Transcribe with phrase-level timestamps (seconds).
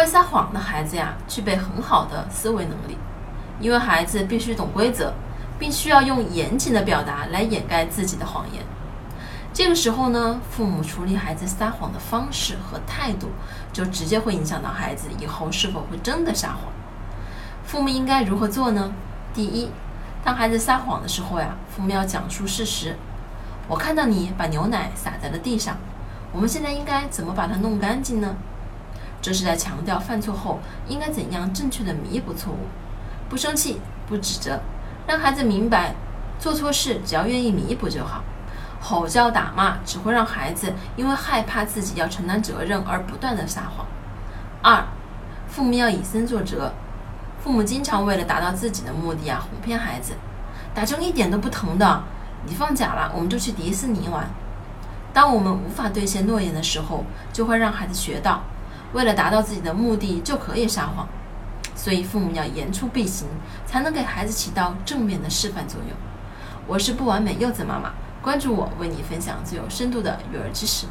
[0.00, 2.96] 会撒谎的孩子呀，具备很好的思维能力，
[3.60, 5.12] 因为孩子必须懂规则，
[5.58, 8.64] 并需要用严谨的表达来掩盖自己的谎言。
[9.52, 13.28] 这个时候呢，父母处理孩子撒谎的方式和态度，
[13.74, 16.72] 就直接会影响到孩子以后是否会真的撒谎。
[17.66, 18.90] 父母应该如何做呢？
[19.34, 19.70] 第一，
[20.24, 22.96] 当孩子撒谎的时候呀，父母要讲述事实。
[23.68, 25.76] 我看到你把牛奶洒在了地上，
[26.32, 28.34] 我们现在应该怎么把它弄干净呢？
[29.20, 30.58] 这是在强调犯错后
[30.88, 32.66] 应该怎样正确的弥补错误。
[33.28, 34.60] 不生气，不指责，
[35.06, 35.94] 让孩子明白，
[36.38, 38.22] 做错事只要愿意弥补就好。
[38.80, 43.86] 吼叫打骂只会让孩子因为害怕自己要承担责任而不断的撒谎。
[44.62, 44.84] 二，
[45.46, 46.72] 父母要以身作则。
[47.42, 50.14] 父母经常为了达到自己的目的啊，哄骗孩子，
[50.74, 52.02] 打针一点都不疼的。
[52.46, 54.28] 你放假了，我们就去迪士尼玩。
[55.12, 58.42] 当我们无法兑现诺言的时候，就会让孩子学到，
[58.92, 61.08] 为了达到自己的目的就可以撒谎。
[61.74, 63.26] 所以父母要言出必行，
[63.64, 65.96] 才能给孩子起到正面的示范作用。
[66.66, 67.92] 我是不完美柚子妈妈。
[68.22, 70.86] 关注我，为你分享最有深度的育儿知识。